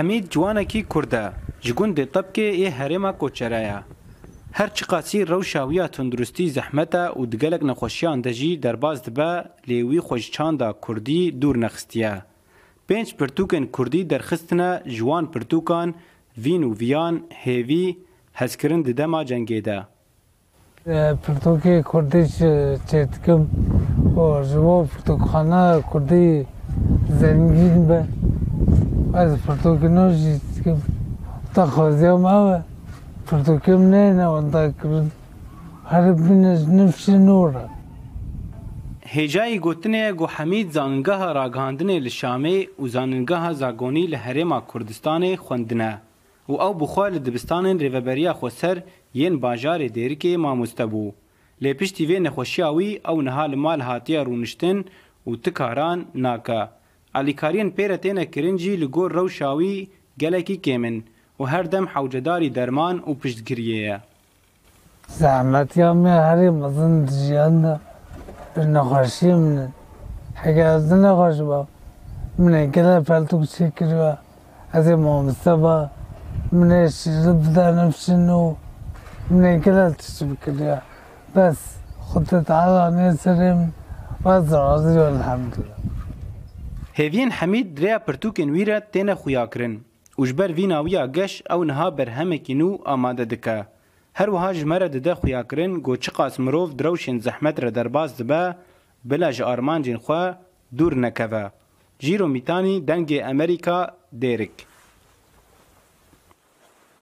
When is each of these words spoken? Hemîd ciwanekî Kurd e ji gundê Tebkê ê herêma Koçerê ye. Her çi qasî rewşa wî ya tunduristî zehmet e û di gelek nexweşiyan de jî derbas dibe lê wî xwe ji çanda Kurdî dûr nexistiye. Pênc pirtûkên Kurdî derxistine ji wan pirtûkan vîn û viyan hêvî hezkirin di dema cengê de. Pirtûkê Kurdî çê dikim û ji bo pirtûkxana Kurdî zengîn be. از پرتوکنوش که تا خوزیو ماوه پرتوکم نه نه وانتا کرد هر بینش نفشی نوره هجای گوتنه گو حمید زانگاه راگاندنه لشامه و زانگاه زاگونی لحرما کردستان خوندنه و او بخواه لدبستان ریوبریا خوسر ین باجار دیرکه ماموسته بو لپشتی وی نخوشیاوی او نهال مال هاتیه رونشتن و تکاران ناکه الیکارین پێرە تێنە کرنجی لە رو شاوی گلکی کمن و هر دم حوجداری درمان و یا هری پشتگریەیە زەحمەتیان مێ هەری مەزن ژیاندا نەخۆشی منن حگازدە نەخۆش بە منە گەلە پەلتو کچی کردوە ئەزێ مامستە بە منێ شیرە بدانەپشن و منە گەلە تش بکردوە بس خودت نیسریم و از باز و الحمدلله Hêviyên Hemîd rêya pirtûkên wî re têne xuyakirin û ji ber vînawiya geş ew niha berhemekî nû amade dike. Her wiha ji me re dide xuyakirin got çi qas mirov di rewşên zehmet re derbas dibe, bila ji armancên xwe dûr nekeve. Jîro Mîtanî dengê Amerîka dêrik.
Hemîd 0.00 0.24
ciwanekî 0.32 0.82
Kurd 0.84 1.12
e 1.12 1.24
ji 1.66 1.72
gundê 1.78 2.04
Tebkê 2.14 2.46
ê 2.64 2.68
herêma 2.78 3.12
Koçerê 3.20 3.62
ye. 3.68 3.78
Her 4.52 4.74
çi 4.74 4.84
qasî 4.90 5.28
rewşa 5.28 5.60
wî 5.68 5.74
ya 5.78 5.88
tunduristî 5.88 6.50
zehmet 6.50 6.94
e 6.94 7.04
û 7.20 7.32
di 7.32 7.38
gelek 7.38 7.62
nexweşiyan 7.62 8.24
de 8.24 8.32
jî 8.32 8.62
derbas 8.62 9.04
dibe 9.06 9.30
lê 9.68 9.78
wî 9.90 9.98
xwe 10.06 10.18
ji 10.18 10.30
çanda 10.32 10.72
Kurdî 10.72 11.40
dûr 11.42 11.56
nexistiye. 11.60 12.14
Pênc 12.88 13.08
pirtûkên 13.18 13.70
Kurdî 13.70 14.10
derxistine 14.10 14.82
ji 14.86 14.98
wan 15.10 15.24
pirtûkan 15.34 15.88
vîn 16.44 16.62
û 16.68 16.80
viyan 16.80 17.16
hêvî 17.44 17.98
hezkirin 18.32 18.84
di 18.84 18.96
dema 18.96 19.24
cengê 19.24 19.64
de. 19.64 19.78
Pirtûkê 21.24 21.82
Kurdî 21.82 22.22
çê 22.90 23.00
dikim 23.12 23.42
û 24.16 24.42
ji 24.48 24.58
bo 24.66 24.86
pirtûkxana 24.92 25.82
Kurdî 25.90 26.46
zengîn 27.20 27.88
be. 27.90 28.06
از 29.14 29.38
پرتوکنوش 29.42 30.16
که 30.64 30.76
تا 31.54 31.66
خوزیو 31.66 32.16
ماوه 32.18 32.60
پرتوکم 33.26 33.82
نه 33.90 34.12
نه 34.12 34.26
وانتا 34.26 34.70
کرد 34.70 35.10
هر 35.86 36.12
بینش 36.12 36.60
نفشی 36.68 37.18
نوره 37.18 37.68
هجای 39.06 39.58
گوتنه 39.58 40.12
گو 40.12 40.26
حمید 40.26 40.70
زانگاه 40.70 41.32
راگاندنه 41.32 41.98
لشامه 41.98 42.66
و 42.82 42.86
زانگاه 42.86 43.52
زاگونی 43.52 44.06
لحرما 44.06 44.62
کردستان 44.74 45.36
خوندنه 45.36 45.98
و 46.48 46.52
او 46.52 46.74
بخواه 46.74 47.10
لدبستان 47.10 47.78
ریوبریا 47.78 48.32
خوسر 48.32 48.82
ین 49.14 49.38
باجار 49.40 49.86
دیرکه 49.86 50.36
ماموسته 50.36 50.86
بو 50.86 51.12
لپشتی 51.60 52.06
وی 52.06 52.20
نخوشیاوی 52.20 53.00
او 53.08 53.22
نهال 53.22 53.54
مال 53.54 53.80
هاتیه 53.80 54.22
رونشتن 54.22 54.78
و 55.26 55.30
تکاران 55.42 56.04
ناکه 56.14 56.68
الیکارین 57.18 57.70
پێرە 57.76 57.96
تێنە 58.02 58.24
کرنجی 58.34 58.80
لە 58.82 58.86
رو 59.16 59.26
شاوی 59.38 59.88
گلکی 60.20 60.56
کمن 60.64 60.96
و 61.40 61.44
هر 61.52 61.62
دم 61.72 61.84
حوجداری 61.94 62.48
درمان 62.56 62.96
و 62.98 63.00
یا 63.00 63.04
هری 63.06 63.14
پشتگریەیە 63.22 63.96
زەحمەتیان 65.20 65.96
مێ 66.04 66.14
هەری 66.28 66.48
مەزن 66.60 66.94
ژیاندا 67.24 67.72
نەخۆشی 68.74 69.30
منن 69.40 69.68
حگازدە 70.42 70.96
نەخۆش 71.06 71.38
بە 71.48 71.60
منە 72.42 72.60
گەلە 72.74 72.94
پەلتو 73.08 73.36
کچی 73.42 73.64
کردوە 73.76 74.12
ئەزێ 74.74 74.94
مامستە 75.04 75.54
بە 75.62 75.76
منێ 76.58 76.80
شیرە 76.98 77.32
بدانەپشن 77.42 78.24
و 78.40 78.44
منە 79.34 79.50
گەلە 79.64 79.84
تش 79.98 80.16
بکردوە 80.30 80.76
بس 81.34 81.60
خودت 82.08 82.50
نیسریم 82.98 83.60
و 84.24 84.28
از 84.28 84.52
باز 84.54 84.84
و 84.96 85.02
الحمدلله 85.14 85.78
Hêviyên 87.00 87.30
Hemîd 87.38 87.66
rêya 87.82 87.98
pirtûkên 88.06 88.48
wî 88.56 88.62
re 88.70 88.78
têne 88.92 89.14
xuyakirin 89.22 89.74
û 90.20 90.26
ji 90.28 90.34
ber 90.38 90.50
vînawiya 90.58 91.04
geş 91.16 91.32
ew 91.54 91.60
niha 91.70 91.88
berhemekî 91.98 92.54
nû 92.60 92.68
amade 92.92 93.26
dike. 93.32 93.58
Her 94.18 94.28
wiha 94.34 94.50
ji 94.58 94.64
me 94.70 94.78
re 94.80 94.88
dide 94.94 95.12
xuyakirin 95.20 95.72
got 95.86 96.00
çi 96.04 96.10
qas 96.16 96.34
mirov 96.44 96.68
di 96.78 96.82
rewşên 96.86 97.16
zehmet 97.26 97.56
re 97.62 97.70
derbas 97.74 98.10
dibe, 98.18 98.44
bila 99.10 99.30
ji 99.32 99.44
armancên 99.52 99.96
xwe 100.06 100.22
dûr 100.78 100.92
nekeve. 101.04 101.44
Jîro 102.04 102.28
Mîtanî 102.34 102.76
dengê 102.88 103.20
Amerîka 103.32 103.78
dêrik. 104.22 104.56